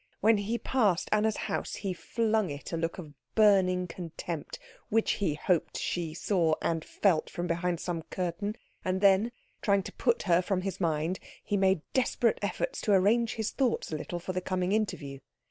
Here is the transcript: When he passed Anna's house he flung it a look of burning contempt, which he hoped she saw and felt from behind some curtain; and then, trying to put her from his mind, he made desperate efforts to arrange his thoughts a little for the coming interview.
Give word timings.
When 0.19 0.37
he 0.39 0.57
passed 0.57 1.09
Anna's 1.11 1.37
house 1.45 1.75
he 1.75 1.93
flung 1.93 2.49
it 2.49 2.71
a 2.71 2.75
look 2.75 2.97
of 2.97 3.13
burning 3.35 3.85
contempt, 3.85 4.57
which 4.89 5.11
he 5.11 5.35
hoped 5.35 5.77
she 5.77 6.15
saw 6.15 6.55
and 6.59 6.83
felt 6.83 7.29
from 7.29 7.45
behind 7.45 7.79
some 7.79 8.01
curtain; 8.09 8.55
and 8.83 8.99
then, 8.99 9.31
trying 9.61 9.83
to 9.83 9.93
put 9.93 10.23
her 10.23 10.41
from 10.41 10.61
his 10.61 10.81
mind, 10.81 11.19
he 11.43 11.55
made 11.55 11.83
desperate 11.93 12.39
efforts 12.41 12.81
to 12.81 12.93
arrange 12.93 13.35
his 13.35 13.51
thoughts 13.51 13.91
a 13.91 13.95
little 13.95 14.17
for 14.17 14.33
the 14.33 14.41
coming 14.41 14.71
interview. 14.71 15.19